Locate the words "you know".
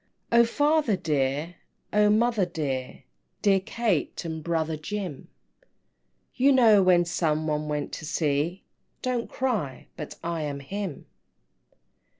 6.33-6.81